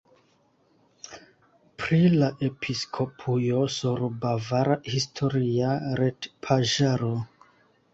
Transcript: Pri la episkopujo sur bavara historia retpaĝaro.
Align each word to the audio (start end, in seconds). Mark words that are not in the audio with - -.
Pri 1.81 1.99
la 2.15 2.31
episkopujo 2.49 3.63
sur 3.77 4.05
bavara 4.27 4.83
historia 4.99 5.81
retpaĝaro. 6.05 7.17